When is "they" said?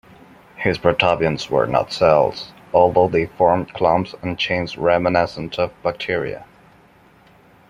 3.07-3.27